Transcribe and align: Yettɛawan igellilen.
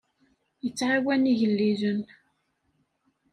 Yettɛawan 0.63 1.29
igellilen. 1.31 2.01